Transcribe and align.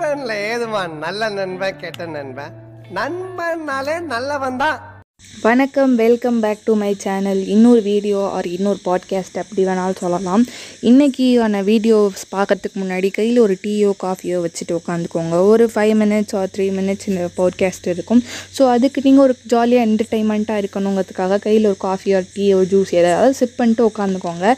நண்பன்ல 0.00 0.34
ஏதுமா 0.50 0.82
நல்ல 0.98 1.22
நண்பன் 1.28 1.76
கெட்ட 1.76 2.04
நண்பன்? 2.06 2.52
நண்பன்னாலே 2.94 3.94
நல்லவன் 4.12 4.56
தான் 4.56 4.78
வணக்கம் 5.20 5.92
welcome 6.00 6.38
back 6.42 6.62
to 6.64 6.72
my 6.80 6.90
channel 7.02 7.40
இன்னொரு 7.52 7.80
வீடியோ 7.88 8.20
ஆர் 8.36 8.46
இன்னொரு 8.46 8.80
பாட்காஸ்ட் 8.86 9.36
அப்படி 9.42 9.62
வேணாலும் 9.66 9.98
சொல்லலாம். 10.00 10.42
இன்றைக்கியான 10.90 11.62
வீடியோஸ் 11.68 12.22
பார்க்கறதுக்கு 12.34 12.78
முன்னாடி 12.82 13.08
கையில் 13.18 13.38
ஒரு 13.44 13.54
டீயோ 13.62 13.90
காஃபியோ 14.04 14.38
வச்சுட்டு 14.44 14.74
உட்காந்துக்கோங்க. 14.78 15.36
ஒரு 15.52 15.64
five 15.74 15.94
minutes 16.02 16.34
or 16.40 16.50
three 16.54 16.66
minutes 16.78 17.08
இந்த 17.10 17.24
பாட்காஸ்ட் 17.38 17.88
இருக்கும். 17.94 18.22
ஸோ 18.56 18.64
அதுக்கு 18.74 19.04
நீங்கள் 19.06 19.24
ஒரு 19.26 19.36
ஜாலியாக 19.54 19.86
என்டர்டைன்மெண்ட்டாக 19.88 20.62
இருக்கணுங்கிறதுக்காக 20.64 21.38
கையில் 21.46 21.68
ஒரு 21.70 21.78
காஃபி 21.86 22.12
ஆர் 22.18 22.28
டீயோ 22.36 22.58
ஜூஸ் 22.72 22.92
ஏதாவது 23.00 23.38
சிப் 23.40 23.56
பண்ணிட்டு 23.60 23.84
உட்காந்துக்கோங்க. 23.90 24.54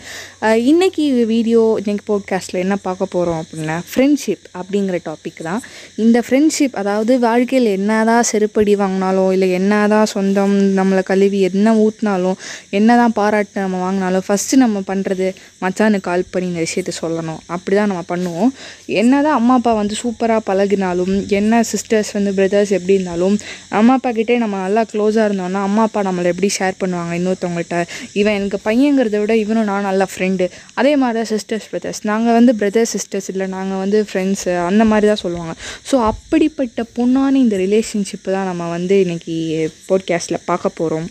இன்றைக்கி 0.72 1.06
வீடியோ 1.34 1.62
இன்றைக்கி 1.82 2.06
பாட்காஸ்ட்டில் 2.12 2.62
என்ன 2.64 2.78
பார்க்க 2.88 3.12
போகிறோம் 3.14 3.40
அப்படின்னா 3.44 3.78
ஃப்ரெண்ட்ஷிப் 3.92 4.44
அப்படிங்கிற 4.60 5.00
டாபிக் 5.08 5.42
தான். 5.50 5.62
இந்த 6.06 6.24
ஃப்ரெண்ட்ஷிப் 6.28 6.80
அதாவது 6.84 7.12
வாழ்க்கையில் 7.28 7.72
என்னதான் 7.78 8.28
செருப்படி 8.32 8.76
வாங்கினாலோ 8.84 9.26
இல்லை 9.36 9.50
என்னதான் 9.60 10.12
சொந்தம் 10.16 10.51
நம்மளை 10.78 11.02
கழுவி 11.10 11.40
என்ன 11.48 11.74
ஊற்றினாலும் 11.84 12.38
என்ன 12.78 12.96
தான் 13.00 13.14
பாராட்டு 13.18 13.58
நம்ம 13.64 13.80
வாங்கினாலும் 13.84 14.24
ஃபஸ்ட்டு 14.28 14.60
நம்ம 14.64 14.82
பண்ணுறது 14.90 15.26
மச்சானுக்கு 15.64 16.06
கால் 16.08 16.24
பண்ணி 16.32 16.48
இந்த 16.50 16.62
விஷயத்த 16.66 16.92
சொல்லணும். 17.00 17.40
அப்படி 17.54 17.74
தான் 17.80 17.90
நம்ம 17.92 18.04
பண்ணுவோம். 18.12 18.50
என்ன 19.02 19.22
தான் 19.26 19.36
அம்மா 19.40 19.54
அப்பா 19.58 19.72
வந்து 19.80 19.94
சூப்பராக 20.02 20.42
பழகினாலும் 20.48 21.14
என்ன 21.40 21.62
சிஸ்டர்ஸ் 21.72 22.12
வந்து 22.18 22.32
பிரதர்ஸ் 22.38 22.72
எப்படி 22.78 22.96
இருந்தாலும் 22.98 23.36
அம்மா 23.80 23.94
அப்பா 23.98 24.10
கிட்டே 24.18 24.36
நம்ம 24.44 24.56
நல்லா 24.64 24.82
க்ளோஸாக 24.92 25.26
இருந்தோம்னா 25.28 25.62
அம்மா 25.68 25.82
அப்பா 25.88 26.02
நம்மளை 26.08 26.30
எப்படி 26.32 26.50
ஷேர் 26.58 26.80
பண்ணுவாங்க 26.82 27.12
இன்னொருத்தவங்கள்ட்ட? 27.20 27.78
இவன் 28.20 28.36
எனக்கு 28.38 28.60
பையங்கிறத 28.68 29.18
விட 29.22 29.34
இவனும் 29.44 29.68
நான் 29.70 29.88
நல்ல 29.90 30.06
ஃப்ரெண்டு 30.12 30.46
அதே 30.80 30.92
மாதிரி 31.02 31.18
தான் 31.20 31.30
சிஸ்டர்ஸ் 31.34 31.68
பிரதர்ஸ் 31.72 32.00
நாங்கள் 32.10 32.36
வந்து 32.38 32.54
பிரதர்ஸ் 32.62 32.94
சிஸ்டர்ஸ் 32.96 33.28
இல்லை. 33.32 33.46
நாங்கள் 33.56 33.80
வந்து 33.84 34.00
ஃப்ரெண்ட்ஸு 34.10 34.52
அந்த 34.70 34.82
மாதிரி 34.92 35.06
தான் 35.12 35.22
சொல்லுவாங்க. 35.24 35.54
ஸோ 35.90 35.96
அப்படிப்பட்ட 36.10 36.84
பொண்ணான 36.98 37.40
இந்த 37.44 37.56
ரிலேஷன்ஷிப்பு 37.64 38.28
தான் 38.36 38.48
நம்ம 38.50 38.68
வந்து 38.76 38.96
இன்றைக்கி 39.04 39.36
போட்காஸ்ட்டில் 39.88 40.41
பார்க்க 40.50 40.78
போகிறோம் 40.78 41.08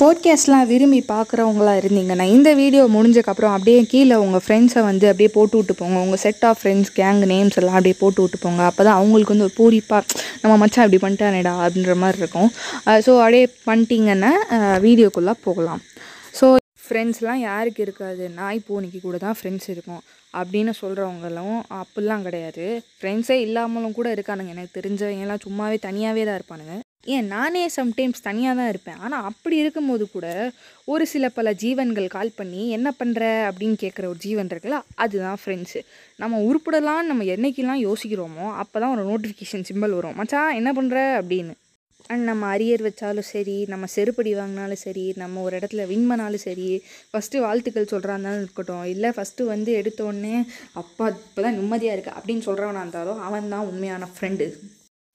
போட்காஸ்ட்லாம் 0.00 0.68
விரும்பி 0.70 0.98
பார்க்குறவங்களா 1.10 1.72
இருந்தீங்கன்னா 1.80 2.24
இந்த 2.36 2.50
வீடியோ 2.60 2.82
முடிஞ்சக்கப்புறம் 2.94 3.52
அப்படியே 3.56 3.80
கீழே 3.92 4.16
உங்கள் 4.24 4.42
ஃப்ரெண்ட்ஸை 4.44 4.82
வந்து 4.88 5.06
அப்படியே 5.10 5.30
போட்டு 5.36 5.56
விட்டு 5.58 5.74
போங்க. 5.80 5.96
உங்கள் 6.04 6.20
set 6.22 6.44
of 6.48 6.58
friends 6.60 6.90
gang 6.98 7.20
names 7.32 7.58
எல்லாம் 7.60 7.76
அப்படியே 7.78 7.96
போட்டு 8.02 8.22
விட்டு 8.22 8.38
போங்க. 8.44 8.62
அப்போ 8.70 8.82
தான் 8.88 8.98
அவங்களுக்கு 9.00 9.34
வந்து 9.34 9.46
ஒரு 9.48 9.54
பூரிப்பாக 9.60 10.02
நம்ம 10.42 10.56
மச்சான் 10.62 10.86
இப்படி 10.86 11.00
பண்ணிட்டானேடா 11.04 11.52
அப்படின்ற 11.64 11.94
மாதிரி 12.02 12.20
இருக்கும். 12.22 12.50
ஸோ 13.06 13.12
அப்படியே 13.24 13.44
பண்ணிட்டீங்கன்னா 13.68 14.32
வீடியோக்குள்ளே 14.86 15.34
போகலாம். 15.46 15.82
ஸோ 16.40 16.48
ஃப்ரெண்ட்ஸ்லாம் 16.86 17.42
யாருக்கு 17.48 17.80
இருக்காது? 17.86 18.24
நாய் 18.40 18.64
பூனைக்கு 18.68 19.00
கூட 19.08 19.18
தான் 19.26 19.36
ஃப்ரெண்ட்ஸ் 19.40 19.68
இருக்கும். 19.74 20.02
அப்படின்னு 20.40 20.72
சொல்கிறவங்களும் 20.80 21.58
அப்படிலாம் 21.82 22.24
கிடையாது. 22.28 22.66
ஃப்ரெண்ட்ஸே 22.98 23.36
இல்லாமலும் 23.46 23.98
கூட 23.98 24.08
இருக்கானுங்க. 24.16 24.54
எனக்கு 24.56 24.76
தெரிஞ்சவங்கலாம் 24.78 25.44
சும்மாவே 25.46 25.78
தனியாகவே 25.88 26.24
தான் 26.28 26.40
இருப்பானுங்க. 26.40 26.76
ஏன் 27.06 27.26
நானே 27.26 27.62
சம்டைம்ஸ் 27.76 28.26
தனியாக 28.26 28.56
தான் 28.58 28.68
இருப்பேன். 28.72 28.98
ஆனால் 29.04 29.24
அப்படி 29.30 29.56
இருக்கும்போது 29.62 30.04
கூட 30.10 30.26
ஒரு 30.92 31.04
சில 31.12 31.28
பல 31.38 31.52
ஜீவன்கள் 31.62 32.06
கால் 32.14 32.36
பண்ணி 32.36 32.62
என்ன 32.76 32.88
பண்ணுற 33.00 33.22
அப்படின்னு 33.48 33.76
கேட்குற 33.82 34.04
ஒரு 34.12 34.20
ஜீவன் 34.26 34.50
இருக்குல்ல 34.52 34.78
அதுதான் 35.04 35.40
ஃப்ரெண்ட்ஸு 35.42 35.80
நம்ம 36.22 36.40
உருப்படலாம்னு 36.48 37.10
நம்ம 37.10 37.26
என்னைக்கெல்லாம் 37.34 37.82
யோசிக்கிறோமோ 37.88 38.46
அப்போ 38.62 38.76
தான் 38.82 38.94
ஒரு 38.96 39.04
நோட்டிஃபிகேஷன் 39.10 39.68
சிம்பிள் 39.70 39.96
வரும். 39.98 40.16
மச்சான் 40.20 40.56
என்ன 40.60 40.72
பண்ணுற 40.78 40.98
அப்படின்னு. 41.20 41.54
அண்ட் 42.12 42.24
நம்ம 42.30 42.44
அரியர் 42.54 42.84
வச்சாலும் 42.86 43.28
சரி 43.32 43.56
நம்ம 43.72 43.84
செருப்படி 43.94 44.30
வாங்கினாலும் 44.38 44.82
சரி 44.84 45.04
நம்ம 45.22 45.42
ஒரு 45.46 45.54
இடத்துல 45.58 45.86
வின் 45.90 46.08
பண்ணாலும் 46.10 46.44
சரி 46.46 46.68
ஃபஸ்ட்டு 47.10 47.42
வாழ்த்துக்கள் 47.46 47.90
சொல்கிறாந்தாலும் 47.92 48.42
இருக்கட்டும். 48.44 48.84
இல்லை 48.94 49.10
ஃபஸ்ட்டு 49.16 49.48
வந்து 49.52 49.72
எடுத்தோடனே 49.80 50.36
அப்பா 50.82 51.06
இப்போ 51.16 51.42
தான் 51.46 51.58
நிம்மதியாக 51.60 51.96
இருக்குது 51.96 52.18
அப்படின்னு 52.18 52.46
சொல்கிறவனா 52.48 52.84
இருந்தாலும் 52.86 53.20
அவன் 53.28 53.52
தான் 53.54 53.68
உண்மையான 53.72 54.08
ஃப்ரெண்டு 54.14 54.48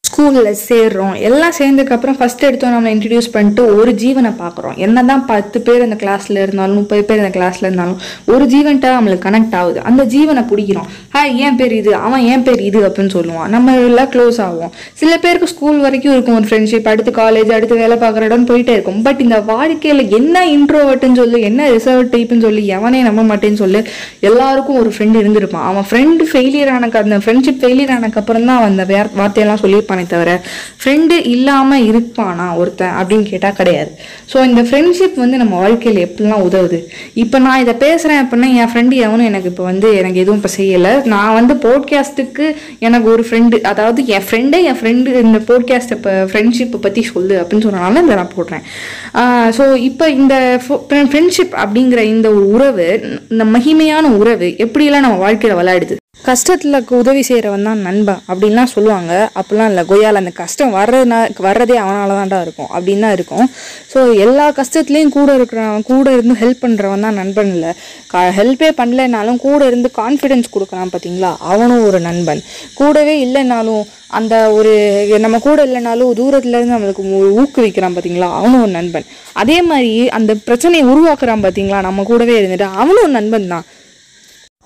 ஸ்கூலில் 0.04 0.56
சேர்றோம். 0.70 1.16
எல்லாம் 1.28 1.54
சேர்ந்ததுக்கப்புறம் 1.60 2.16
ஃபஸ்ட் 2.20 2.44
எடுத்தோம் 2.48 2.74
நம்மளை 2.76 2.90
இன்ட்ரடியூஸ் 2.90 3.28
பண்ணிட்டு 3.32 3.76
ஒரு 3.76 3.92
ஜீவனை 3.92 4.32
பார்க்குறோம். 4.40 4.76
என்ன 4.76 5.04
தான் 5.04 5.26
பத்து 5.26 5.62
பேர் 5.62 5.82
அந்த 5.82 5.98
கிளாஸில் 6.04 6.40
இருந்தாலும் 6.42 6.76
முப்பது 6.76 7.04
பேர் 7.04 7.22
அந்த 7.24 7.40
கிளாஸில் 7.40 7.66
இருந்தாலும் 7.68 8.00
ஒரு 8.26 8.46
ஜீவன்ட்ட 8.46 8.88
நம்மளுக்கு 8.96 9.26
கனெக்ட் 9.28 9.56
ஆகுது. 9.60 9.80
அந்த 9.90 10.06
ஜீவனை 10.06 10.44
பிடிக்கிறோம். 10.52 10.88
ஹாய் 11.16 11.34
ஏன் 11.46 11.56
பேர் 11.56 11.74
இது? 11.74 11.96
அவன் 11.96 12.24
ஏன் 12.32 12.44
பேர் 12.44 12.62
இது? 12.62 12.80
அப்படின்னு 12.88 13.14
சொல்லுவான். 13.18 13.52
நம்ம 13.56 13.76
எல்லாம் 13.76 14.10
க்ளோஸ் 14.16 14.40
ஆகும் 14.48 14.72
சில 14.94 15.18
பேருக்கு 15.18 15.48
ஸ்கூல் 15.48 15.78
வரைக்கும் 15.80 16.14
இருக்கும். 16.14 16.38
ஒரு 16.40 16.48
ஃப்ரெண்ட்ஷிப் 16.52 16.90
அடுத்து 16.94 17.12
காலேஜ் 17.12 17.54
அடுத்து 17.58 17.82
வேலை 17.84 17.98
பார்க்குற 17.98 18.28
இடம்னு 18.30 18.50
போயிட்டே 18.52 18.76
இருக்கும். 18.78 19.02
பட் 19.02 19.22
இந்த 19.28 19.40
வாழ்க்கையில் 19.52 20.04
என்ன 20.20 20.46
இன்ட்ரோவர்ட்டுன்னு 20.56 21.22
சொல்லி 21.22 21.42
என்ன 21.42 21.70
ரிசர்வ் 21.76 22.14
டைப்புன்னு 22.16 22.46
சொல்லி 22.48 22.66
எவனே 22.78 23.02
நம்ப 23.10 23.28
மாட்டேன்னு 23.32 23.62
சொல்லி 23.64 23.84
எல்லாருக்கும் 24.20 24.80
ஒரு 24.80 24.94
ஃப்ரெண்டு 24.98 25.22
இருந்திருப்பான். 25.24 25.68
அவன் 25.72 25.88
ஃப்ரெண்டு 25.92 26.30
ஃபெயிலியர் 26.34 26.74
ஆனக்கு 26.78 27.04
அந்த 27.06 27.18
ஃப்ரெண்ட்ஷிப் 27.18 27.62
ஃபெயிலியர் 27.62 27.96
ஆனக்கப்புறம் 28.00 28.50
தான் 28.52 28.66
அந்த 28.72 28.84
வேர் 28.94 29.14
வார்த்தையெல்லாம் 29.22 29.64
சொல்லியிருப்பான். 29.64 29.97
தவிர 30.14 30.32
ஃப்ரெண்டு 30.82 31.16
இல்லாமல் 31.34 31.86
இருப்பானா 31.90 32.48
ஒருத்தன் 32.62 32.96
அப்படின்னு 33.00 33.26
கேட்டால் 33.32 33.58
கிடையாது. 33.60 33.92
ஸோ 34.32 34.38
இந்த 34.50 34.62
ஃப்ரெண்ட்ஷிப் 34.70 35.18
வந்து 35.24 35.38
நம்ம 35.42 35.56
வாழ்க்கையில் 35.64 36.00
எப்படிலாம் 36.06 36.46
உதவுது? 36.48 36.80
இப்போ 37.24 37.40
நான் 37.46 37.62
இதை 37.64 37.76
பேசுகிறேன் 37.86 38.22
அப்படின்னா 38.24 38.50
என் 38.62 38.72
ஃப்ரெண்டு 38.74 38.96
எவனும் 39.06 39.30
எனக்கு 39.32 39.52
இப்போ 39.54 39.66
வந்து 39.72 39.90
எனக்கு 40.02 40.22
எதுவும் 40.24 40.40
இப்போ 40.42 40.52
செய்யலை. 40.58 40.94
நான் 41.14 41.36
வந்து 41.40 41.56
போட்காஸ்ட்டுக்கு 41.68 42.48
எனக்கு 42.88 43.10
ஒரு 43.16 43.26
ஃப்ரெண்டு 43.30 43.62
அதாவது 43.72 44.00
என் 44.18 44.26
ஃப்ரெண்டே 44.28 44.62
என் 44.72 44.80
ஃப்ரெண்டு 44.82 45.16
இந்த 45.28 45.42
போட்காஸ்ட் 45.52 45.96
இப்போ 45.98 46.14
ஃப்ரெண்ட்ஷிப்பை 46.32 46.82
பற்றி 46.88 47.04
சொல்லு 47.14 47.36
அப்படின்னு 47.42 47.68
சொன்னனால 47.68 48.04
இதை 48.08 48.18
நான் 48.22 48.36
போடுறேன். 48.38 48.66
ஸோ 49.58 49.64
இப்போ 49.90 50.06
இந்த 50.20 50.36
ஃப்ரெண்ட்ஷிப் 51.12 51.56
அப்படிங்கிற 51.64 52.02
இந்த 52.14 52.28
ஒரு 52.38 52.46
உறவு 52.56 52.88
இந்த 53.34 53.46
மகிமையான 53.56 54.12
உறவு 54.22 54.50
எப்படியெல்லாம் 54.66 55.06
நம்ம 55.06 55.20
வாழ்க்கையில் 55.26 55.60
விளையாடுது 55.60 55.96
கஷ்டத்தில் 56.26 56.90
உதவி 56.90 57.22
செய்கிறவன் 57.22 57.64
தான் 57.64 57.78
நண்பன் 57.78 58.20
அப்படின்லாம் 58.28 58.64
சொல்லுவாங்க. 58.64 59.32
அப்படிலாம் 59.36 59.66
இல்லை. 59.66 59.84
கொய்யால் 59.90 60.14
அந்த 60.14 60.30
கஷ்டம் 60.30 60.74
வர்றதுனா 60.74 61.18
வர்றதே 61.40 61.76
அவனால 61.78 62.12
தான்டா 62.12 62.42
இருக்கும். 62.42 62.68
அப்படின்னு 62.74 63.00
தான் 63.00 63.12
இருக்கும். 63.12 63.50
ஸோ 63.94 64.18
எல்லா 64.18 64.52
கஷ்டத்துலேயும் 64.52 65.10
கூட 65.10 65.38
இருக்கிறவன் 65.38 65.84
கூட 65.84 66.12
இருந்து 66.12 66.34
ஹெல்ப் 66.40 66.64
பண்ணுறவன் 66.66 67.00
தான் 67.00 67.14
நண்பன் 67.14 67.54
இல்லை. 67.54 67.72
க 68.08 68.34
ஹெல்ப்பே 68.38 68.72
பண்ணலைனாலும் 68.78 69.38
கூட 69.38 69.66
இருந்து 69.66 69.92
கான்ஃபிடென்ஸ் 69.98 70.52
கொடுக்குறான் 70.54 70.92
பார்த்தீங்களா 70.92 71.36
அவனும் 71.40 71.86
ஒரு 71.86 72.00
நண்பன். 72.00 72.42
கூடவே 72.74 73.26
இல்லைனாலும் 73.26 73.84
அந்த 74.08 74.52
ஒரு 74.52 74.74
நம்ம 75.20 75.40
கூட 75.40 75.66
இல்லைனாலும் 75.66 76.14
தூரத்துலேருந்து 76.14 76.76
நம்மளுக்கு 76.76 77.04
ஊ- 77.16 77.34
ஊக்குவிக்கிறான் 77.38 77.96
பார்த்தீங்களா 77.96 78.34
அவனும் 78.34 78.62
ஒரு 78.62 78.72
நண்பன். 78.72 79.06
அதே 79.34 79.62
மாதிரி 79.62 80.10
அந்த 80.10 80.36
பிரச்சனையை 80.36 80.88
உருவாக்குறான் 80.88 81.44
பார்த்தீங்களா 81.44 81.82
நம்ம 81.82 82.04
கூடவே 82.04 82.42
இருந்துட்டு 82.42 82.62
அவனும் 82.62 83.04
ஒரு 83.04 83.12
நண்பன் 83.12 83.48
தான். 83.48 83.66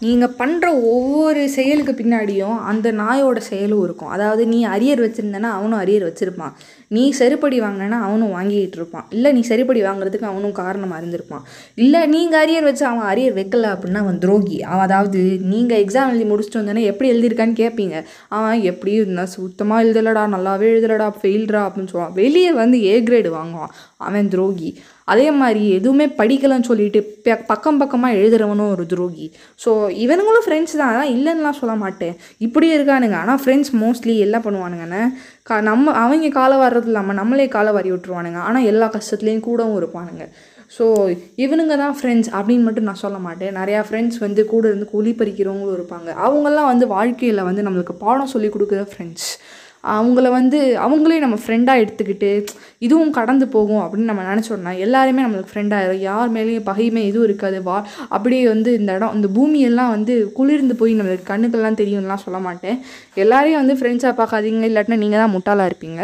நீங்கள் 0.03 0.35
பண்ணுற 0.39 0.67
ஒவ்வொரு 0.93 1.41
செயலுக்கு 1.55 1.93
பின்னாடியும் 1.93 2.59
அந்த 2.71 2.87
நாயோட 3.01 3.39
செயலும் 3.49 3.83
இருக்கும். 3.83 4.13
அதாவது 4.15 4.43
நீ 4.53 4.59
அரியர் 4.75 5.03
வச்சுருந்தேன்னா 5.05 5.51
அவனும் 5.57 5.81
அரியர் 5.83 6.07
வச்சுருப்பான். 6.09 6.55
நீ 6.91 7.13
செருப்படி 7.19 7.57
வாங்கினேன்னா 7.61 7.99
அவனும் 8.07 8.35
வாங்கிட்டு 8.35 8.75
இருப்பான். 8.75 9.05
இல்லை 9.09 9.31
நீ 9.31 9.39
செருப்படி 9.39 9.83
வாங்குறதுக்கு 9.83 10.23
அவனும் 10.23 10.51
காரணமாக 10.51 11.05
இருந்திருப்பான். 11.05 11.41
இல்லை 11.75 12.05
நீங்கள் 12.05 12.41
அரியர் 12.45 12.63
வச்சு 12.63 12.85
அவன் 12.85 13.17
அரியர் 13.17 13.37
வைக்கல 13.37 13.65
அப்படின்னா 13.73 13.95
அவன் 13.95 14.19
துரோகி. 14.19 14.63
அவன் 14.63 14.79
அதாவது 14.79 15.37
நீங்கள் 15.41 15.85
எக்ஸாம் 15.85 16.09
எழுதி 16.09 16.23
முடிச்சுட்டு 16.23 16.61
வந்தோன்னே 16.61 16.83
எப்படி 16.83 17.09
எழுதியிருக்கான்னு 17.11 17.61
கேட்பீங்க 17.61 18.03
அவன் 18.27 18.61
எப்படி 18.61 18.93
இருந்தால் 18.93 19.25
சுத்தமாக 19.25 19.83
எழுதலடா 19.83 20.25
நல்லாவே 20.35 20.67
எழுதலடா 20.67 21.11
ஃபெயில்டா 21.21 21.61
அப்படின்னு 21.61 21.87
சொல்லுவான். 21.93 22.13
வெளியே 22.13 22.51
வந்து 22.51 22.83
ஏ 22.83 23.01
கிரேடு 23.01 23.29
வாங்குவான். 23.29 23.73
அவன் 23.97 24.29
துரோகி. 24.29 24.79
அதே 25.03 25.31
மாதிரி 25.31 25.69
எதுவுமே 25.69 26.05
படிக்கலைன்னு 26.05 26.63
சொல்லிட்டு 26.63 27.19
ப- 27.23 27.35
பக்கம் 27.35 27.77
பக்கமாக 27.77 28.13
எழுதுறவனும் 28.13 28.69
ஒரு 28.69 28.85
துரோகி. 28.85 29.33
ஸோ 29.65 29.69
இவனுங்களும் 30.03 30.45
ஃப்ரெண்ட்ஸ் 30.45 30.77
தான். 30.77 30.91
அதான் 30.91 31.11
இல்லைன்னுலாம் 31.11 31.59
சொல்ல 31.59 31.75
மாட்டேன். 31.75 32.15
இப்படியே 32.37 32.77
இருக்கானுங்க. 32.77 33.13
ஆனால் 33.13 33.39
ஃப்ரெண்ட்ஸ் 33.45 33.73
மோஸ்ட்லி 33.81 34.17
என்ன 34.17 34.39
பண்ணுவானுங்கன்னு 34.39 35.03
கா 35.49 35.55
நம்ம 35.67 35.93
அவங்க 36.03 36.27
காலை 36.39 36.57
வர்றது 36.63 36.89
இல்லாமல் 36.89 37.17
நம்மளே 37.19 37.45
காலை 37.55 37.71
வாரி 37.75 37.89
விட்டுருவானுங்க. 37.91 38.39
ஆனால் 38.47 38.67
எல்லா 38.71 38.87
கஷ்டத்துலேயும் 38.95 39.45
கூடவும் 39.47 39.77
இருப்பானுங்க. 39.81 40.25
ஸோ 40.75 40.85
இவனுங்க 41.43 41.75
தான் 41.83 41.95
ஃப்ரெண்ட்ஸ் 41.99 42.29
அப்படின்னு 42.37 42.65
மட்டும் 42.67 42.87
நான் 42.89 43.01
சொல்ல 43.05 43.17
மாட்டேன். 43.25 43.55
நிறையா 43.59 43.79
ஃப்ரெண்ட்ஸ் 43.87 44.19
வந்து 44.25 44.41
கூட 44.51 44.63
இருந்து 44.71 44.87
குழி 44.93 45.11
பறிக்கிறவங்களும் 45.21 45.77
இருப்பாங்க. 45.77 46.09
அவங்கெல்லாம் 46.25 46.69
வந்து 46.73 46.87
வாழ்க்கையில் 46.95 47.47
வந்து 47.49 47.65
நம்மளுக்கு 47.67 47.95
பாடம் 48.05 48.31
சொல்லி 48.35 48.51
கொடுக்குற 48.55 48.83
ஃப்ரெண்ட்ஸ் 48.91 49.27
அவங்கள 49.83 50.27
வந்து 50.37 50.59
அவங்களே 50.85 51.17
நம்ம 51.23 51.37
ஃப்ரெண்டாக 51.43 51.81
எடுத்துக்கிட்டு 51.83 52.31
இதுவும் 52.85 53.13
கடந்து 53.17 53.45
போகும் 53.55 53.81
அப்படின்னு 53.83 54.09
நம்ம 54.11 54.23
நினச்சோம்னா 54.29 54.73
எல்லாருமே 54.85 55.23
நம்மளுக்கு 55.25 55.51
ஃப்ரெண்டாயிரும் 55.53 56.01
யார் 56.09 56.29
மேலேயும் 56.35 56.67
பகைமை 56.69 57.01
எதுவும் 57.09 57.27
இருக்காது. 57.29 57.57
வா 57.67 57.77
அப்படியே 58.15 58.43
வந்து 58.53 58.69
இந்த 58.79 58.91
இடம் 58.97 59.15
இந்த 59.17 59.27
பூமியெல்லாம் 59.37 59.91
வந்து 59.95 60.13
குளிர்ந்து 60.37 60.75
போய் 60.81 60.97
நம்மளுக்கு 60.99 61.29
கண்ணுக்கெல்லாம் 61.31 61.79
தெரியும்லாம் 61.81 62.23
சொல்ல 62.25 62.39
மாட்டேன். 62.47 62.77
எல்லாரையும் 63.23 63.61
வந்து 63.61 63.75
ஃப்ரெண்ட்ஸாக 63.79 64.13
பார்க்காதீங்க. 64.21 64.69
இல்லாட்டினா 64.71 64.99
நீங்கள் 65.03 65.21
தான் 65.23 65.33
முட்டாளாக 65.35 65.71
இருப்பீங்க. 65.71 66.01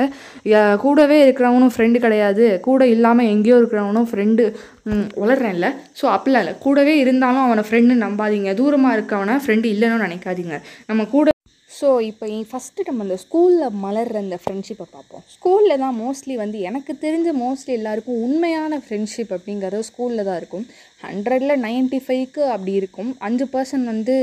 கூடவே 0.86 1.20
இருக்கிறவனும் 1.26 1.74
ஃப்ரெண்டு 1.76 2.00
கிடையாது. 2.08 2.48
கூட 2.68 2.82
இல்லாமல் 2.96 3.32
எங்கேயோ 3.36 3.58
இருக்கிறவனும் 3.62 4.10
ஃப்ரெண்டு 4.12 4.44
வளர்றேன்ல. 5.22 5.70
ஸோ 6.00 6.06
அப்படிலாம் 6.16 6.44
இல்லை. 6.46 6.58
கூடவே 6.66 6.94
இருந்தாலும் 7.06 7.46
அவனை 7.48 7.64
ஃப்ரெண்டு 7.70 8.04
நம்பாதீங்க. 8.06 8.52
தூரமாக 8.62 8.98
இருக்கவனை 9.00 9.38
ஃப்ரெண்டு 9.46 9.68
இல்லைன்னு 9.76 10.06
நினைக்காதீங்க. 10.08 10.58
நம்ம 10.92 11.06
கூட 11.16 11.36
ஸோ 11.80 11.88
இப்போ 12.10 12.26
ஃபஸ்ட்டு 12.50 12.86
நம்ம 12.88 13.04
அந்த 13.06 13.18
ஸ்கூலில் 13.24 13.76
மலர்ற 13.84 14.18
அந்த 14.26 14.38
ஃப்ரெண்ட்ஷிப்பை 14.44 14.86
பார்ப்போம். 14.96 15.24
ஸ்கூலில் 15.34 15.82
தான் 15.84 15.98
மோஸ்ட்லி 16.04 16.36
வந்து 16.44 16.60
எனக்கு 16.70 16.94
தெரிஞ்ச 17.06 17.30
மோஸ்ட்லி 17.44 17.74
எல்லாருக்கும் 17.80 18.22
உண்மையான 18.28 18.80
ஃப்ரெண்ட்ஷிப் 18.86 19.34
அப்படிங்கிறது 19.38 19.88
ஸ்கூலில் 19.90 20.28
தான் 20.30 20.40
இருக்கும். 20.42 20.66
ஹண்ட்ரடில் 21.06 21.62
நைன்ட்டி 21.68 22.00
ஃபைவ்க்கு 22.06 22.44
அப்படி 22.56 22.74
இருக்கும். 22.82 23.12
அஞ்சு 23.28 23.48
பர்சன்ட் 23.56 23.92
வந்து 23.94 24.16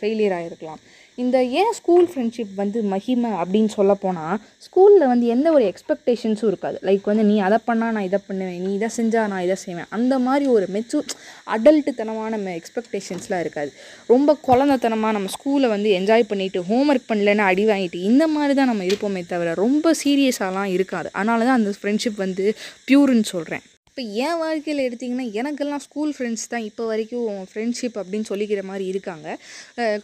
ஃபெயிலியர் 0.00 0.36
ஆகிருக்கலாம் 0.38 0.82
இந்த 1.22 1.38
ஏன் 1.60 1.72
ஸ்கூல் 1.78 2.06
ஃப்ரெண்ட்ஷிப் 2.10 2.52
வந்து 2.60 2.78
மகிமை 2.92 3.30
அப்படின்னு 3.40 3.70
சொல்ல 3.76 3.92
போனால் 4.04 4.36
ஸ்கூலில் 4.66 5.04
வந்து 5.12 5.26
எந்த 5.34 5.48
ஒரு 5.56 5.64
எக்ஸ்பெக்டேஷன்ஸும் 5.70 6.50
இருக்காது. 6.50 6.76
லைக் 6.88 7.08
வந்து 7.10 7.24
நீ 7.30 7.36
அதை 7.46 7.58
பண்ணால் 7.68 7.94
நான் 7.96 8.08
இதை 8.08 8.20
பண்ணுவேன். 8.28 8.60
நீ 8.64 8.70
இதை 8.78 8.88
செஞ்சால் 8.98 9.28
நான் 9.32 9.44
இதை 9.46 9.56
செய்வேன். 9.64 9.88
அந்த 9.96 10.14
மாதிரி 10.26 10.46
ஒரு 10.56 10.68
மெச்சூர் 10.76 11.16
அடல்ட்டுத்தனமான 11.56 12.30
நம்ம 12.36 12.54
எக்ஸ்பெக்டேஷன்ஸ்லாம் 12.60 13.42
இருக்காது. 13.44 13.72
ரொம்ப 14.12 14.36
குழந்தைத்தனமாக 14.48 15.16
நம்ம 15.18 15.30
ஸ்கூலை 15.36 15.70
வந்து 15.74 15.90
என்ஜாய் 15.98 16.30
பண்ணிட்டு 16.32 16.62
ஹோம்ஒர்க் 16.70 17.10
பண்ணலன்னு 17.12 17.44
அடி 17.50 17.66
வாங்கிட்டு 17.72 18.00
இந்த 18.10 18.26
மாதிரி 18.36 18.54
தான் 18.60 18.72
நம்ம 18.72 18.86
இருப்போமே 18.90 19.24
தவிர 19.34 19.54
ரொம்ப 19.64 19.94
சீரியஸாலாம் 20.04 20.72
இருக்காது. 20.76 21.10
அதனால 21.18 21.44
தான் 21.48 21.60
அந்த 21.60 21.74
ஃப்ரெண்ட்ஷிப் 21.80 22.18
வந்து 22.26 22.46
ப்யூர்னு 22.88 23.26
சொல்கிறேன் 23.34 23.64
இப்போ 23.92 24.04
என் 24.26 24.38
வாழ்க்கையில் 24.42 24.78
எடுத்திங்கன்னா 24.84 25.24
எனக்கெல்லாம் 25.40 25.82
ஸ்கூல் 25.86 26.12
ஃப்ரெண்ட்ஸ் 26.16 26.44
தான் 26.52 26.66
இப்போ 26.68 26.82
வரைக்கும் 26.90 27.40
ஃப்ரெண்ட்ஷிப் 27.48 27.96
அப்படின்னு 28.02 28.26
சொல்லிக்கிற 28.30 28.60
மாதிரி 28.68 28.84
இருக்காங்க. 28.92 29.26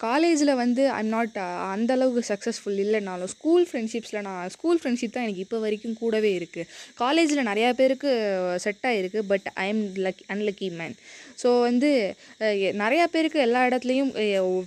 காலேஜில் 0.03 0.53
வந்து 0.61 0.83
ஐம் 0.97 1.09
நாட் 1.15 1.37
அந்த 1.75 1.95
அளவுக்கு 1.97 2.23
சக்ஸஸ்ஃபுல் 2.31 2.81
இல்லைனாலும் 2.85 3.31
ஸ்கூல் 3.35 3.65
ஃப்ரெண்ட்ஷிப்ஸில் 3.69 4.21
நான் 4.27 4.51
ஸ்கூல் 4.55 4.81
ஃப்ரெண்ட்ஷிப் 4.81 5.15
தான் 5.15 5.25
எனக்கு 5.27 5.45
இப்போ 5.47 5.61
வரைக்கும் 5.63 5.95
கூடவே 6.03 6.33
இருக்குது 6.39 6.69
காலேஜில் 7.03 7.49
நிறையா 7.51 7.71
பேருக்கு 7.79 8.11
செட் 8.65 8.85
ஆகிருக்கு 8.91 9.23
but 9.31 9.47
I 9.65 9.67
am 9.75 9.83
luck 10.07 10.21
unlucky 10.35 10.69
man 10.81 10.97
so 11.43 11.49
வந்து 11.69 11.91
நிறையா 12.83 13.07
பேருக்கு 13.15 13.41
எல்லா 13.47 13.63
இடத்துலையும் 13.71 14.13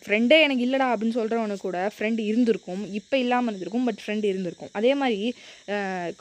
ஃப்ரெண்டே 0.05 0.39
எனக்கு 0.47 0.65
இல்லைடா 0.67 0.87
அப்படின்னு 0.93 1.17
சொல்கிறவனுக்கு 1.19 1.67
கூட 1.67 1.79
ஃப்ரெண்ட் 1.97 2.23
இருந்திருக்கும். 2.29 2.83
இப்போ 3.01 3.17
இல்லாமல் 3.25 3.51
இருந்திருக்கும் 3.51 3.87
பட் 3.89 4.01
ஃப்ரெண்ட் 4.05 4.27
இருந்திருக்கும். 4.31 4.73
அதே 4.79 4.93
மாதிரி 5.03 5.21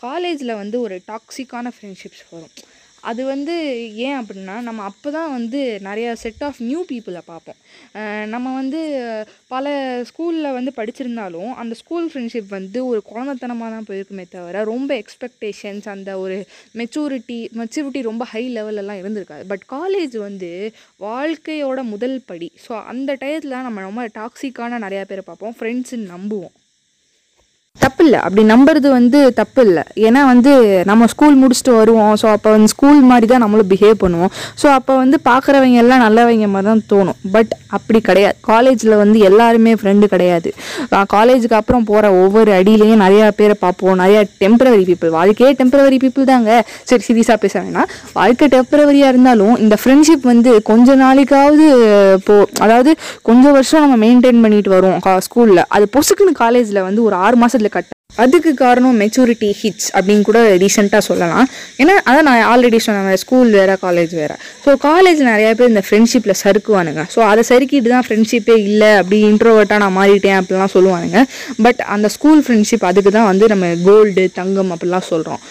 காலேஜில் 0.04 0.58
வந்து 0.62 0.78
ஒரு 0.88 0.98
டாக்ஸிக்கான 1.10 1.72
ஃப்ரெண்ட்ஷிப்ஸ் 1.78 2.24
வரும். 2.34 2.54
அது 3.10 3.22
வந்து 3.30 3.54
ஏன் 4.06 4.16
அப்படின்னா 4.20 4.54
நம்ம 4.66 4.80
அப்போ 4.90 5.08
தான் 5.16 5.30
வந்து 5.36 5.60
நிறைய 5.86 6.08
செட் 6.22 6.42
ஆஃப் 6.48 6.58
நியூ 6.68 6.80
பீப்புளை 6.90 7.22
பார்ப்போம். 7.30 7.58
நம்ம 8.34 8.52
வந்து 8.58 8.80
பல 9.54 9.72
ஸ்கூலில் 10.10 10.56
வந்து 10.58 10.72
படிச்சிருந்தாலும் 10.78 11.50
அந்த 11.62 11.74
ஸ்கூல் 11.80 12.08
ஃப்ரெண்ட்ஷிப் 12.12 12.50
வந்து 12.58 12.80
ஒரு 12.90 13.00
குழந்தைத்தனமாக 13.10 13.70
தான் 13.74 13.88
போயிருக்குமே 13.90 14.26
தவிர 14.34 14.64
ரொம்ப 14.72 14.90
எக்ஸ்பெக்டேஷன்ஸ் 15.02 15.88
அந்த 15.94 16.10
ஒரு 16.24 16.38
மெச்சூரிட்டி 16.82 17.40
மெச்சூரிட்டி 17.60 18.02
ரொம்ப 18.10 18.26
ஹை 18.32 18.44
லெவலெல்லாம் 18.58 19.02
இருந்திருக்காது. 19.02 19.44
பட் 19.52 19.66
காலேஜ் 19.76 20.16
வந்து 20.28 20.52
வாழ்க்கையோட 21.08 21.80
முதல் 21.94 22.18
படி. 22.30 22.50
ஸோ 22.66 22.72
அந்த 22.92 23.16
டயத்தில் 23.24 23.66
நம்ம 23.68 23.86
ரொம்ப 23.88 24.04
டாக்ஸிக்கான 24.20 24.80
நிறையா 24.86 25.04
பேர் 25.12 25.28
பார்ப்போம். 25.30 25.56
ஃப்ரெண்ட்ஸுன்னு 25.60 26.12
நம்புவோம். 26.16 26.54
தப்பு 27.90 28.04
இல்லை 28.06 28.18
அப்படி 28.26 28.42
நம்புறது 28.52 28.88
வந்து 28.98 29.18
தப்பு 29.40 29.60
இல்லை 29.66 29.82
ஏன்னா 30.06 30.20
வந்து 30.32 30.52
நம்ம 30.90 31.06
ஸ்கூல் 31.12 31.36
முடிச்சுட்டு 31.42 31.72
வருவோம். 31.80 32.14
ஸோ 32.22 32.26
அப்போ 32.36 32.48
வந்து 32.54 32.68
ஸ்கூல் 32.74 33.00
மாதிரி 33.10 33.26
தான் 33.32 33.42
நம்மளும் 33.44 33.68
பிஹேவ் 33.72 33.96
பண்ணுவோம். 34.02 34.32
ஸோ 34.60 34.66
அப்போ 34.78 34.92
வந்து 35.02 35.16
பார்க்குறவங்க 35.28 35.78
எல்லாம் 35.82 36.02
நல்லவங்க 36.04 36.48
மாதிரி 36.54 36.68
தான் 36.70 36.82
தோணும். 36.92 37.18
பட் 37.34 37.52
அப்படி 37.76 37.98
கிடையாது. 38.08 38.36
காலேஜில் 38.50 38.94
வந்து 39.02 39.18
எல்லாருமே 39.28 39.72
ஃப்ரெண்டு 39.80 40.06
கிடையாது. 40.14 40.48
காலேஜுக்கு 41.14 41.56
அப்புறம் 41.60 41.86
போகிற 41.90 42.06
ஒவ்வொரு 42.22 42.50
அடியிலையும் 42.58 43.02
நிறையா 43.04 43.26
பேரை 43.40 43.56
பார்ப்போம். 43.64 43.96
நிறையா 44.02 44.20
டெம்பரவரி 44.42 44.84
பீப்புள் 44.90 45.12
வாழ்க்கையே 45.18 45.50
டெம்பரவரி 45.60 45.98
பீப்புள் 46.04 46.28
தாங்க. 46.32 46.50
சரி 46.90 47.02
சீரியஸாக 47.08 47.38
பேச 47.44 47.54
வேணாம். 47.62 47.88
வாழ்க்கை 48.18 48.48
டெம்பரவரியாக 48.56 49.12
இருந்தாலும் 49.14 49.54
இந்த 49.64 49.78
ஃப்ரெண்ட்ஷிப் 49.82 50.26
வந்து 50.32 50.52
கொஞ்ச 50.70 50.96
நாளைக்காவது 51.04 51.68
போ 52.28 52.36
அதாவது 52.66 52.92
கொஞ்சம் 53.30 53.56
வருஷம் 53.58 53.84
நம்ம 53.86 53.98
மெயின்டைன் 54.06 54.42
பண்ணிட்டு 54.46 54.72
வரோம் 54.76 54.98
ஸ்கூலில் 55.28 55.64
அது 55.76 55.84
பொசுக்குன்னு 55.94 56.32
காலேஜில் 56.42 56.84
வந்து 56.88 57.00
ஒரு 57.08 57.16
ஆறு 57.24 57.36
மாதத்தில் 57.40 57.74
அதுக்கு 58.24 58.52
காரணம் 58.62 58.96
மெச்சூரிட்டி 59.02 59.50
ஹிட்ஸ் 59.60 59.88
அப்படின்னு 59.96 60.24
கூட 60.28 60.40
ரீசெண்டாக 60.62 61.02
சொல்லலாம். 61.08 61.46
ஏன்னா 61.82 61.94
அதான் 62.08 62.26
நான் 62.28 62.44
ஆல்ரெடி 62.52 62.78
சொன்னேன் 62.86 63.20
ஸ்கூல் 63.24 63.50
வேறு 63.58 63.76
காலேஜ் 63.86 64.14
வேறு. 64.20 64.36
ஸோ 64.64 64.72
காலேஜ் 64.88 65.20
நிறையா 65.30 65.52
பேர் 65.58 65.72
இந்த 65.74 65.84
ஃப்ரெண்ட்ஷிப்பில் 65.88 66.38
சறுக்குவானுங்க. 66.42 67.04
ஸோ 67.14 67.22
அதை 67.30 67.44
சறுக்கிட்டு 67.50 67.94
தான் 67.94 68.06
ஃப்ரெண்ட்ஷிப்பே 68.08 68.56
இல்லை 68.68 68.90
அப்படி 69.00 69.18
இன்ட்ரோவர்ட்டாக 69.30 69.82
நான் 69.84 69.96
மாறிட்டேன் 70.00 70.38
அப்படிலாம் 70.40 70.74
சொல்லுவானுங்க. 70.76 71.20
பட் 71.66 71.82
அந்த 71.96 72.10
ஸ்கூல் 72.16 72.42
ஃப்ரெண்ட்ஷிப் 72.46 72.88
அதுக்கு 72.90 73.12
தான் 73.18 73.28
வந்து 73.32 73.46
நம்ம 73.54 73.74
கோல்டு 73.88 74.24
தங்கம் 74.40 74.72
அப்படிலாம் 74.76 75.10
சொல்கிறோம் 75.12 75.42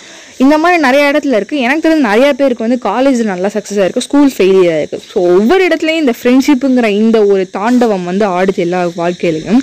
இந்த 0.44 0.56
மாதிரி 0.64 0.78
நிறைய 0.88 1.04
இடத்துல 1.12 1.38
இருக்குது 1.40 1.64
எனக்கு 1.66 1.84
தெரிஞ்ச 1.86 2.04
நிறையா 2.10 2.30
பேருக்கு 2.40 2.66
வந்து 2.66 2.78
காலேஜில் 2.90 3.32
நல்லா 3.34 3.50
சக்ஸஸாக 3.56 3.86
இருக்குது 3.86 4.06
ஸ்கூல் 4.08 4.30
ஃபெயிலியராக 4.36 4.82
இருக்குது 4.82 5.06
ஸோ 5.12 5.18
ஒவ்வொரு 5.36 5.62
இடத்துலையும் 5.68 6.04
இந்த 6.04 6.14
ஃப்ரெண்ட்ஷிப்புங்கிற 6.20 6.90
இந்த 7.02 7.18
ஒரு 7.32 7.44
தாண்டவம் 7.58 8.06
வந்து 8.10 8.26
ஆடுது 8.38 8.62
எல்லா 8.66 8.82
வாழ்க்கையிலையும். 9.02 9.62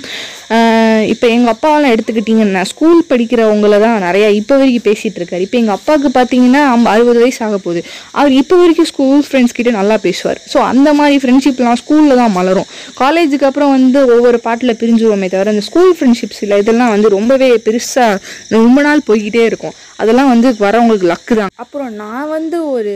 இப்போ 1.13 1.25
எங்கள் 1.35 1.51
அப்பாவெல்லாம் 1.53 1.93
எடுத்துக்கிட்டிங்கன்னா 1.93 2.61
ஸ்கூல் 2.71 2.99
படிக்கிறவங்கள 3.09 3.77
தான் 3.85 3.97
நிறையா 4.07 4.27
இப்போ 4.39 4.53
வரைக்கும் 4.59 4.85
பேசிகிட்டு 4.89 5.19
இருக்காரு. 5.21 5.41
இப்போ 5.47 5.57
எங்கள் 5.61 5.75
அப்பாவுக்கு 5.77 6.09
பார்த்தீங்கன்னா 6.17 6.61
அம் 6.73 6.85
அறுபது 6.93 7.19
வயசு 7.23 7.41
ஆக 7.47 7.57
போகுது. 7.65 7.81
அவர் 8.19 8.33
இப்போ 8.41 8.55
வரைக்கும் 8.61 8.89
ஸ்கூல் 8.91 9.23
ஃப்ரெண்ட்ஸ் 9.27 9.55
கிட்டே 9.57 9.73
நல்லா 9.79 9.97
பேசுவார். 10.05 10.39
ஸோ 10.53 10.59
அந்த 10.71 10.91
மாதிரி 10.99 11.17
ஃப்ரெண்ட்ஷிப்லாம் 11.23 11.79
ஸ்கூலில் 11.81 12.21
தான் 12.21 12.33
மலரும். 12.37 12.69
காலேஜுக்கு 13.01 13.49
அப்புறம் 13.49 13.73
வந்து 13.77 14.01
ஒவ்வொரு 14.15 14.39
பாட்டில் 14.45 14.77
பிரிஞ்சுருவோமே 14.83 15.29
தவிர 15.33 15.55
அந்த 15.55 15.65
ஸ்கூல் 15.69 15.93
ஃப்ரெண்ட்ஷிப்ஸ் 15.97 16.41
இல்லை 16.45 16.59
இதெல்லாம் 16.63 16.93
வந்து 16.95 17.11
ரொம்பவே 17.17 17.49
பெருசாக 17.67 18.15
ரொம்ப 18.57 18.77
நாள் 18.87 19.05
போய்கிட்டே 19.09 19.43
இருக்கும். 19.51 19.75
அதெல்லாம் 20.01 20.31
வந்து 20.33 20.49
வரவங்களுக்கு 20.67 21.09
லக்கு 21.13 21.35
தான். 21.41 21.53
அப்புறம் 21.63 21.91
நான் 22.03 22.31
வந்து 22.37 22.59
ஒரு 22.69 22.95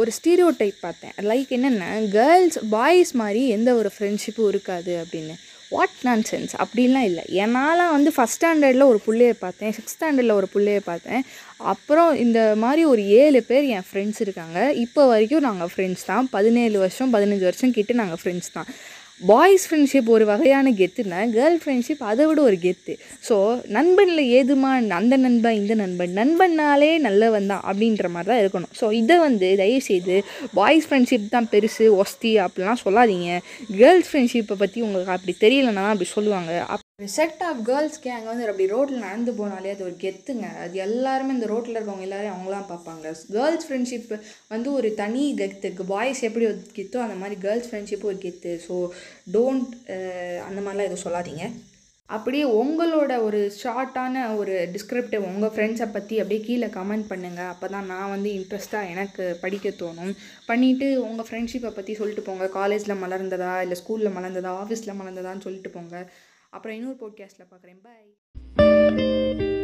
ஒரு 0.00 0.10
ஸ்டீரியோ 0.16 0.48
டைப் 0.62 0.80
பார்த்தேன். 0.86 1.14
லைக் 1.30 1.52
என்னென்னா 1.58 1.90
கேர்ள்ஸ் 2.16 2.58
பாய்ஸ் 2.70 3.12
மாதிரி 3.20 3.42
எந்த 3.58 3.70
ஒரு 3.74 3.90
ஃப்ரெண்ட்ஷிப்பும் 3.94 4.50
இருக்காது 4.54 4.94
அப்படின்னு. 5.02 5.36
வாட் 5.70 5.96
நான் 6.06 6.22
சென்ஸ் 6.30 6.52
அப்படிலாம் 6.62 7.06
இல்லை. 7.08 7.24
என்னால் 7.42 7.82
வந்து 7.94 8.10
ஃபஸ்ட் 8.16 8.36
ஸ்டாண்டர்டில் 8.36 8.84
ஒரு 8.92 9.00
பிள்ளையை 9.06 9.34
பார்த்தேன். 9.42 9.72
சிக்ஸ்த் 9.76 9.94
ஸ்டாண்டர்டில் 9.96 10.36
ஒரு 10.36 10.48
பிள்ளையை 10.54 10.82
பார்த்தேன். 10.84 11.24
அப்புறம் 11.72 12.12
இந்த 12.24 12.40
மாதிரி 12.62 12.84
ஒரு 12.92 13.02
ஏழு 13.22 13.42
பேர் 13.50 13.66
என் 13.76 13.88
ஃப்ரெண்ட்ஸ் 13.88 14.22
இருக்காங்க. 14.24 14.58
இப்போ 14.84 15.02
வரைக்கும் 15.12 15.46
நாங்கள் 15.48 15.72
ஃப்ரெண்ட்ஸ் 15.74 16.06
தான். 16.12 16.28
பதினேழு 16.36 16.78
வருஷம் 16.84 17.12
பதினஞ்சு 17.16 17.46
வருஷம் 17.50 17.74
கிட்டே 17.78 17.96
நாங்கள் 18.02 18.22
ஃப்ரெண்ட்ஸ் 18.22 18.54
தான். 18.58 18.70
பாய்ஸ் 19.20 19.64
ஃப்ரெண்ட்ஷிப் 19.68 20.10
ஒரு 20.16 20.24
வகையான 20.30 20.72
கெத்துனா 20.80 21.20
கேர்ள் 21.36 21.58
ஃப்ரெண்ட்ஷிப் 21.62 22.02
அதை 22.10 22.24
விட 22.28 22.40
ஒரு 22.48 22.56
கெத்து. 22.64 22.94
ஸோ 23.28 23.36
நண்பனில் 23.76 24.22
ஏதுமா 24.38 24.70
அந்த 24.98 25.14
நண்பன் 25.24 25.58
இந்த 25.60 25.74
நண்பன் 25.82 26.14
நண்பன்னாலே 26.20 26.92
நல்லவன் 27.06 27.50
தான் 27.52 27.64
அப்படின்ற 27.68 28.08
மாதிரி 28.14 28.30
தான் 28.32 28.42
இருக்கணும். 28.42 28.72
ஸோ 28.80 28.88
இதை 29.00 29.16
வந்து 29.26 29.48
தயவுசெய்து 29.62 30.18
பாய்ஸ் 30.58 30.88
ஃப்ரெண்ட்ஷிப் 30.90 31.32
தான் 31.36 31.50
பெருசு 31.54 31.86
ஒஸ்தி 32.02 32.34
அப்படிலாம் 32.46 32.82
சொல்லாதீங்க. 32.86 33.30
கேர்ள்ஸ் 33.80 34.10
ஃப்ரெண்ட்ஷிப்பை 34.10 34.58
பற்றி 34.64 34.80
உங்களுக்கு 34.88 35.16
அப்படி 35.16 35.34
தெரியலன்னா 35.46 35.86
அப்படி 35.94 36.10
சொல்லுவாங்க. 36.18 36.52
அப் 36.74 36.86
ஒரு 37.02 37.08
செட் 37.16 37.42
ஆஃப் 37.48 37.58
கேர்ள்ஸ் 37.66 37.98
கேங் 38.04 38.24
வந்து 38.28 38.46
அப்படி 38.50 38.64
ரோட்டில் 38.72 39.04
நடந்து 39.04 39.32
போனாலே 39.40 39.72
அது 39.74 39.84
ஒரு 39.88 39.94
கெத்துங்க. 40.04 40.46
அது 40.62 40.76
எல்லாருமே 40.86 41.34
இந்த 41.34 41.48
ரோட்டில் 41.50 41.76
இருக்கவங்க 41.76 42.06
எல்லாரையும் 42.06 42.34
அவங்களாம் 42.36 42.66
பார்ப்பாங்க. 42.70 43.12
கேர்ள்ஸ் 43.34 43.66
ஃப்ரெண்ட்ஷிப் 43.66 44.08
வந்து 44.52 44.68
ஒரு 44.78 44.88
தனி 45.00 45.22
கெத்து. 45.40 45.68
பாய்ஸ் 45.92 46.20
எப்படி 46.28 46.46
ஒரு 46.48 46.58
கெத்தோ 46.78 47.00
அந்த 47.04 47.16
மாதிரி 47.20 47.36
கேர்ள்ஸ் 47.44 47.68
ஃப்ரெண்ட்ஷிப் 47.68 48.06
ஒரு 48.10 48.18
கெத்து. 48.24 48.52
ஸோ 48.66 48.76
டோன்ட் 49.36 49.68
அந்த 50.48 50.58
மாதிரிலாம் 50.60 50.88
எதுவும் 50.88 51.04
சொல்லாதீங்க. 51.06 51.44
அப்படியே 52.16 52.44
உங்களோட 52.62 53.12
ஒரு 53.26 53.40
ஷார்ட்டான 53.62 54.24
ஒரு 54.40 54.54
டிஸ்கிரிப்டிவ் 54.74 55.28
உங்கள் 55.32 55.52
ஃப்ரெண்ட்ஸை 55.54 55.88
பற்றி 55.96 56.16
அப்படியே 56.22 56.42
கீழே 56.48 56.68
கமெண்ட் 56.78 57.10
பண்ணுங்கள் 57.12 57.50
அப்போ 57.52 57.68
தான் 57.74 57.88
நான் 57.92 58.12
வந்து 58.14 58.30
இன்ட்ரெஸ்ட்டாக 58.38 58.90
எனக்கு 58.94 59.24
படிக்க 59.44 59.72
தோணும். 59.82 60.12
பண்ணிவிட்டு 60.50 60.88
உங்கள் 61.08 61.28
ஃப்ரெண்ட்ஷிப்பை 61.28 61.72
பற்றி 61.78 61.94
சொல்லிட்டு 62.00 62.24
போங்க. 62.30 62.48
காலேஜில் 62.58 63.00
மலர்ந்ததா? 63.04 63.52
இல்லை 63.66 63.78
ஸ்கூலில் 63.82 64.16
மலர்ந்ததா? 64.18 64.52
ஆஃபீஸில் 64.64 64.98
மலர்ந்ததான்னு 65.02 65.46
சொல்லிட்டு 65.46 65.72
போங்க. 65.76 66.02
அப்புறம் 66.48 66.76
இன்னொரு 66.76 66.96
போட்காஸ்ட்டில் 67.00 67.48
பார்க்குறேன். 67.50 67.82
பாய் 67.82 69.56